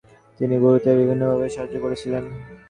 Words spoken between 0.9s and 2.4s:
বিভিন্নভাবে সাহায্য করেছিলেন।